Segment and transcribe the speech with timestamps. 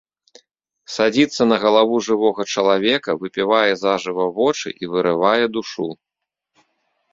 [0.93, 5.87] Садзіцца на галаву жывога чалавека, выпівае зажыва вочы і вырывае душу.